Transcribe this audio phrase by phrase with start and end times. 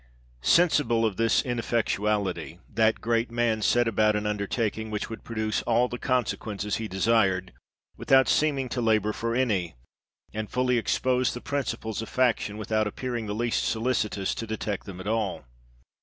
[0.41, 5.87] Sensible of this ineffectuality, that great man set about an undertaking, which would produce all
[5.87, 7.53] the consequences he desired,
[7.97, 9.75] without seeming to labour for any,
[10.33, 14.99] and fully expose the principles of faction, without appearing the least solicitous to detect them
[14.99, 15.45] at all..